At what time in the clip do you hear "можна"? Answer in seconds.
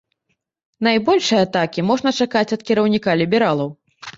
1.91-2.15